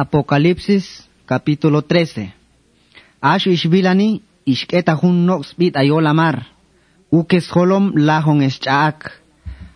Apocalipsis 0.00 1.04
capítulo 1.26 1.82
13. 1.82 2.32
Ashu 3.20 3.50
ishbilani 3.50 4.22
ishketa 4.46 4.94
hun 4.94 5.26
nox 5.26 5.52
bit 5.58 5.76
ayola 5.76 6.14
mar. 6.14 6.46
Ukes 7.12 7.50
holom 7.50 7.92
lahon 7.96 8.40
eschak. 8.40 9.12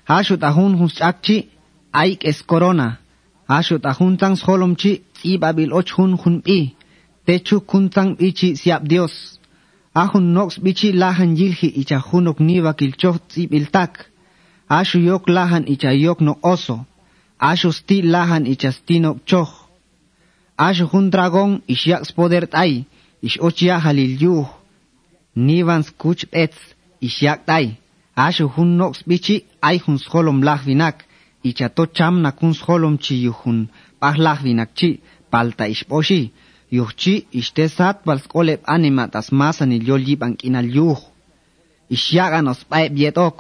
Ashu 0.09 0.37
tahun 0.39 0.79
huschakchi 0.81 1.49
aik 1.93 2.25
es 2.25 2.43
corona. 2.43 2.97
Ashu 3.49 3.79
tahun 3.79 4.17
tang 4.17 4.37
holom 4.47 4.77
chi 4.77 5.03
ibabil 5.23 5.73
och 5.73 5.91
hun 5.97 6.17
hun 6.17 6.41
bi. 6.41 6.75
Techu 7.27 7.61
kuntang 7.61 8.17
bichi 8.17 8.57
siap 8.57 8.83
Dios. 8.89 9.39
Ahun 9.95 10.33
nox 10.33 10.59
bichi 10.59 10.93
lahan 10.93 11.37
yilhi 11.37 11.69
icha 11.81 11.99
hunok 12.01 12.41
niwa 12.41 12.73
kilchoch 12.73 13.21
ibil 13.37 13.67
tak. 13.67 14.09
Ashu 14.69 14.99
yok 14.99 15.29
lahan 15.29 15.65
icha 15.69 15.93
yok 15.93 16.21
no 16.21 16.39
oso. 16.43 16.87
Ashu 17.39 17.73
sti 17.73 18.03
lahan 18.03 18.47
icha 18.47 18.73
stino 18.73 19.21
choch. 19.27 19.64
Ashu 20.57 20.87
hun 20.87 21.11
dragon 21.11 21.63
ish 21.67 21.87
yaks 21.87 22.13
poder 22.13 22.47
tay, 22.47 22.85
ish 23.23 23.39
ochia 23.41 23.79
halil 23.81 24.23
yuh. 24.23 24.47
Nivans 25.35 25.91
kuch 25.91 26.27
ets, 26.33 26.59
isyak 27.03 27.45
tay. 27.47 27.77
Ashu 28.17 28.47
hun 28.49 28.77
nox 28.77 29.03
bichi 29.03 29.45
ay 29.61 29.79
hun 29.85 29.99
scholom 29.99 30.43
lahvinak, 30.45 31.03
icha 31.43 31.69
to 31.69 31.87
cham 31.87 32.23
na 32.23 32.31
kun 32.31 32.55
scholom 32.55 32.99
chi 32.99 33.15
yuhun 33.25 33.69
pah 34.01 34.15
lahvinak 34.17 34.71
chi, 34.79 35.01
palta 35.31 35.67
ish 35.69 35.85
poshi. 35.89 36.33
Yuh 36.71 36.91
chi 37.01 37.27
ishte 37.33 37.69
sat 37.69 38.05
pal 38.05 38.19
skolep 38.21 38.61
animat 38.67 39.17
as 39.17 39.29
masan 39.33 39.73
il 39.73 39.85
yol 39.89 40.07
yipan 40.09 40.37
kinal 40.37 40.69
yuh. 40.77 41.01
Ishyakan 41.91 42.49
os 42.49 42.63
paep 42.71 42.93
yetok. 43.03 43.39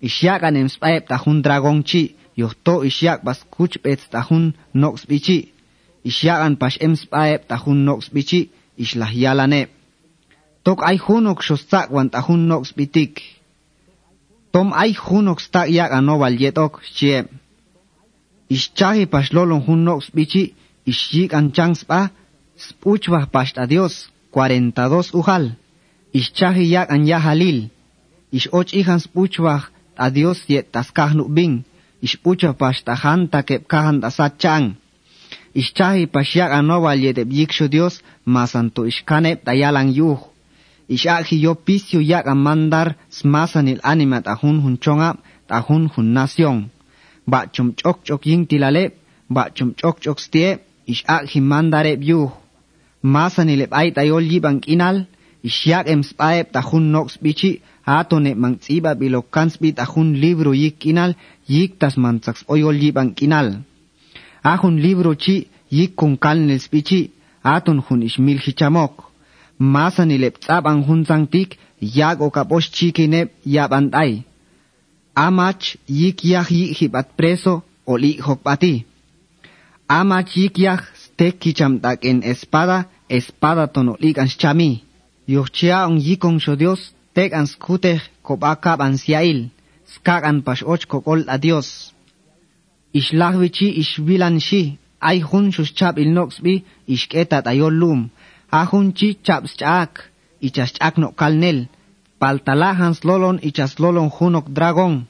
Ishyakan 0.00 0.56
em 0.56 0.68
spaep 0.68 1.08
ta 1.08 1.16
hun 1.22 1.42
dragon 1.42 1.82
chi, 1.82 2.14
yuh 2.36 2.54
to 2.64 2.74
ishyak 2.88 3.24
bas 3.24 3.40
kuch 3.50 3.76
ets 3.84 4.08
ta 4.08 4.20
hun 4.28 4.54
nox 4.72 5.04
bichi. 5.10 5.57
Isyakan 6.08 6.54
pas 6.56 6.74
em 6.80 6.94
spaep 6.96 7.40
ta 7.48 7.56
hun 7.62 7.84
nox 7.84 8.08
bichi, 8.14 8.40
islah 8.84 9.12
yalane. 9.22 9.62
Tok 10.64 10.80
ay 10.88 10.96
hunok 11.04 11.38
shostak 11.46 11.88
wan 11.94 12.08
ta 12.12 12.20
hun 12.26 12.42
nox 12.50 12.72
bitik. 12.76 13.14
Tom 14.52 14.68
ay 14.82 14.92
hunok 15.04 15.38
stak 15.44 15.68
yak 15.76 15.92
anoval 15.98 16.34
yetok 16.42 16.72
chiem. 16.96 17.26
Ischahi 18.56 19.04
pas 19.12 19.26
lolon 19.34 19.64
hun 19.66 19.84
nox 19.84 20.02
bichi, 20.16 20.44
isyik 20.90 21.30
an 21.38 21.52
chang 21.56 21.74
spa, 21.80 22.00
spuchwa 22.56 23.20
pas 23.34 23.48
ta 23.52 23.66
Dios, 23.72 23.94
42 24.32 25.12
ujal. 25.18 25.44
Ischahi 26.20 26.64
yak 26.74 26.88
an 26.94 27.02
yahalil. 27.10 27.68
Ish 28.32 28.48
och 28.52 28.72
ihan 28.72 29.00
spuchwa 29.00 29.54
ta 29.96 30.04
Dios 30.16 30.38
yet 30.48 30.72
tas 30.72 30.88
kahnuk 30.96 31.28
bing. 31.36 31.64
Ispuchwa 32.06 32.52
pas 32.52 32.76
ta 32.86 32.94
han 33.02 33.28
ta 33.32 33.42
kep 33.48 33.62
kahan 33.72 34.00
ta 34.00 34.08
satchang. 34.10 34.66
Ischahi 35.58 36.06
pasyak 36.06 36.54
anoval 36.54 37.02
yetep 37.02 37.26
yiksho 37.26 37.66
Dios, 37.66 37.98
masanto 38.22 38.86
ishkanep 38.86 39.42
tayalang 39.42 39.90
yuh. 39.90 40.22
Ishaki 40.88 41.42
yo 41.42 41.58
pisio 41.58 42.00
yak 42.00 42.30
mandar 42.30 42.94
smasanil 43.10 43.82
animat 43.82 44.30
ahun 44.30 44.62
hun 44.62 44.78
chongap, 44.78 45.18
tahun 45.50 45.90
hun 45.90 46.14
nación. 46.14 46.70
Ba 47.26 47.50
chum 47.50 47.74
chok 47.74 48.06
chok 48.06 48.22
ying 48.24 48.46
tilalep, 48.46 48.94
ba 49.28 49.50
chum 49.50 49.74
chok 49.74 49.98
chok 50.00 50.18
stiep, 50.22 50.62
ishaki 50.86 51.40
mandarep 51.42 52.00
yuh. 52.06 52.30
Masanilep 53.02 53.74
ay 53.74 53.90
tayol 53.90 54.24
inal, 54.66 55.06
ishyak 55.42 55.90
em 55.90 56.02
spaep 56.02 56.54
tahun 56.54 56.84
nox 56.94 57.18
bichi, 57.18 57.60
atone 57.84 58.34
mang 58.34 58.56
tsiba 58.62 58.94
bilokans 58.94 59.58
bit 59.58 59.78
ahun 59.78 60.14
libro 60.22 60.52
yik 60.54 60.86
inal, 60.86 61.16
yik 61.48 61.78
tas 61.80 61.98
mantsaks 61.98 62.46
oyol 62.46 62.78
yibang 62.78 63.10
Ahun 64.52 64.76
libro 64.84 65.12
chi 65.22 65.36
yik 65.76 65.92
kun 65.98 66.12
kalnil 66.24 66.60
spichi 66.64 67.00
atun 67.54 67.78
hun 67.86 68.00
ishmil 68.08 68.40
hichamok. 68.44 68.94
Masa 69.72 70.02
nilep 70.06 70.34
tzabang 70.42 70.80
hun 70.86 71.00
zangtik 71.08 71.50
yag 71.98 72.16
o 72.26 72.28
kaposh 72.36 72.68
chikinep 72.76 73.28
yabantay. 73.54 74.12
Amach 75.26 75.64
yik 76.00 76.18
yah 76.30 76.48
yik 76.58 76.76
hibat 76.78 77.08
preso 77.18 77.54
o 77.90 77.92
li 78.02 78.12
hokpati. 78.26 78.74
Amach 79.98 80.30
yik 80.40 80.54
yah 80.64 80.80
stek 81.02 81.34
kichamtak 81.42 81.98
en 82.10 82.18
espada, 82.32 82.78
espada 83.08 83.64
tono 83.74 83.96
lik 84.02 84.18
ans 84.18 84.34
chami. 84.40 84.70
Yochia 85.34 85.86
on 85.88 85.98
yikon 86.06 86.38
sho 86.44 86.54
Dios, 86.56 86.80
tek 87.14 87.30
ans 87.34 87.52
kuteh 87.64 88.00
kopakab 88.26 88.80
ansiail, 88.80 89.40
skak 89.92 90.22
an 90.24 90.42
pash 90.46 90.62
och 90.62 90.82
kokol 90.90 91.20
a 91.28 91.36
Dios. 91.38 91.68
Ixlahwichi 92.94 93.68
ixbilanxi, 93.82 94.78
ayjun 95.00 95.52
xuxchab 95.52 95.98
ilnoxbi, 95.98 96.64
ixketat 96.88 97.46
ayollum, 97.46 98.08
ajunchi 98.50 99.08
chapschak, 99.26 99.92
ichaschak 100.40 100.94
no 100.98 101.08
kalnel, 101.12 101.68
paltalahans 102.20 103.04
lolon 103.04 103.38
ichas 103.48 103.78
lolon 103.78 104.08
hunok 104.16 104.46
dragon, 104.56 105.04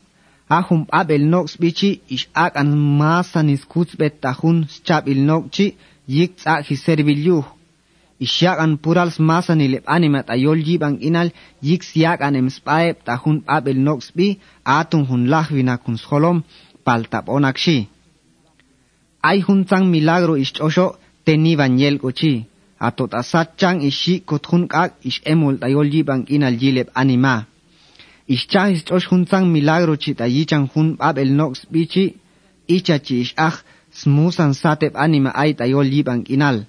ajun 0.49 0.87
ab 0.91 1.11
ilnoxbichi, 1.11 2.01
ishak 2.17 2.57
an 2.57 2.71
masan 2.99 3.49
iskutzbet 3.55 4.25
ajun 4.25 4.67
schab 4.75 5.05
ilnoxchi, 5.13 5.77
yiktzak 6.09 6.67
hiservilyuh, 6.69 7.47
ishak 8.19 8.59
an 8.59 8.77
purals 8.83 9.17
masan 9.21 9.61
ilip 9.61 9.85
animat 9.87 10.27
ayol 10.35 10.59
jib 10.67 10.83
ang 10.83 10.99
inal 11.09 11.31
yiksyak 11.63 12.21
an 12.27 12.35
emspaeb 12.41 12.97
tahun 13.07 13.45
ab 13.47 13.69
ilnoxbi, 13.69 14.39
atun 14.65 15.07
hun 15.09 15.29
lahvina 15.33 15.79
kunsholom, 15.79 16.43
scholom 16.89 17.05
paltap 17.05 17.29
onakshi. 17.29 17.89
Ay 19.23 19.41
huntang 19.41 19.91
milagro 19.91 20.37
ishosho 20.37 20.97
teni 21.25 21.57
banyel 21.57 21.99
kochi. 21.99 22.47
Atot 22.81 23.11
kak 24.69 24.93
ish 25.05 25.21
emul 25.25 25.59
tayol 25.59 25.91
jibang 25.91 26.25
inal 26.29 26.57
jilep 26.57 26.89
anima. 26.95 27.47
Ishcha 28.29 28.71
istosh 28.71 29.09
huntang 29.11 29.47
milagro 29.51 29.97
chi 29.97 30.15
tayichang 30.15 30.69
hun 30.75 30.97
ab 31.01 31.19
el 31.19 31.33
nox 31.33 31.67
bichi. 31.71 32.15
Ish 32.69 33.35
ach 33.37 33.65
smusan 33.93 34.55
satep 34.55 34.95
anima 34.97 35.31
ay 35.35 35.55
tayol 35.55 35.91
jibang 35.91 36.25
inal. 36.29 36.67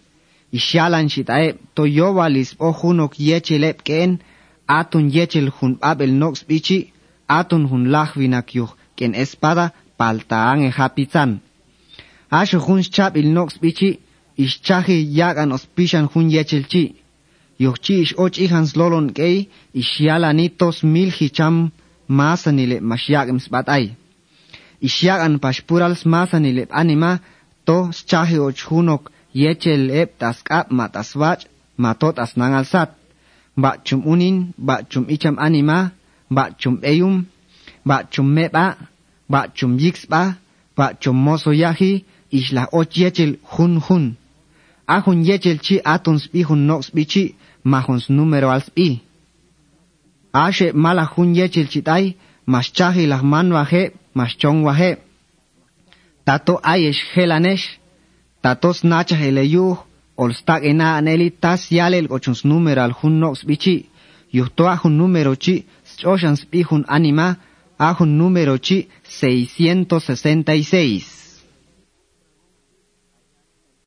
Ishyalan 0.52 1.10
shitae 1.10 1.56
toyowalis 1.76 2.56
o 2.60 2.72
hunok 2.72 3.20
yechelep 3.20 3.84
ken 3.84 4.20
atun 4.68 5.12
yechel 5.12 5.50
hun 5.50 5.78
ab 5.82 6.02
el 6.02 6.14
nox 6.22 6.44
bichi 6.48 6.92
atun 7.28 7.68
hun 7.70 7.92
lahvinak 7.94 8.56
yuh 8.56 8.72
ken 8.98 9.14
espada 9.14 9.74
paltaan 10.00 10.60
e 10.68 10.70
hapitzan. 10.78 11.32
Asho 12.40 12.60
hun 12.66 12.82
chap 12.96 13.14
il 13.22 13.30
nox 13.38 13.50
bichi, 13.62 13.90
ischahi 14.44 14.98
yagan 15.20 15.52
ospichan 15.56 16.06
hun 16.12 16.26
yechelchi. 16.36 16.84
Yochi 17.64 17.96
ish 18.04 18.14
och 18.24 18.38
ihans 18.44 18.70
lolon 18.80 19.08
kei, 19.18 19.38
ishyalanitos 19.82 20.78
mil 20.94 21.10
hicham 21.18 21.56
masanile 22.18 22.78
mashyagem 22.90 23.40
sbatay. 23.46 23.86
Ishyagan 24.88 25.36
pashpurals 25.44 26.02
masanile 26.14 26.64
anima, 26.82 27.12
to 27.66 27.78
schahi 27.98 28.38
och 28.48 28.60
hunok 28.68 29.04
yechel 29.42 29.84
ep 30.02 30.10
taskap 30.20 30.66
mataswach, 30.78 31.42
matot 31.78 32.16
asnangalsat. 32.24 32.90
Bachum 33.58 34.02
unin, 34.12 34.54
bachum 34.68 35.06
icham 35.14 35.36
anima, 35.46 35.92
bachum 36.32 36.76
eyum, 36.92 37.26
bachum 37.86 38.28
meba, 38.36 38.66
Bachum 39.30 39.78
yixba, 39.78 40.38
bachum 40.78 41.16
mozo 41.16 41.52
yahi, 41.52 42.06
isla 42.32 42.68
och 42.72 42.96
yechel 42.96 43.38
jun 43.52 43.80
jun. 43.80 44.16
Ajun 44.88 45.24
yechel 45.24 45.60
chi 45.60 45.80
atons 45.86 46.28
pi 46.32 46.44
nox 46.50 46.90
bichi, 46.92 47.36
majons 47.64 48.10
número 48.10 48.50
als 48.50 48.70
pi. 48.70 49.02
Ashe 50.34 50.72
mala 50.74 51.06
jun 51.16 51.36
yechel 51.36 51.68
chitai, 51.68 52.16
maschahi 52.48 53.08
las 53.08 53.24
man 53.24 53.52
waje, 53.52 53.92
maschon 54.16 54.64
waje. 54.64 54.98
Tato 56.26 56.60
ayesh 56.64 57.02
helanesh, 57.14 57.80
tatos 58.44 58.84
nachas 58.84 59.22
eleyuh, 59.22 59.78
olstag 60.18 60.66
ena 60.66 60.98
aneli 60.98 61.32
tas 61.32 61.72
yalel 61.72 62.08
ochons 62.10 62.46
número 62.46 62.82
al 62.82 62.94
jun 63.00 63.20
nox 63.20 63.46
bichi, 63.46 63.90
yuhtoa 64.34 64.80
jun 64.82 64.98
número 64.98 65.36
chi, 65.36 65.66
choshans 65.98 66.46
pi 66.52 66.64
jun 66.64 66.84
anima, 66.88 67.38
Ajo 67.80 68.06
número 68.06 68.58
chi 68.58 68.90
666. 69.08 71.19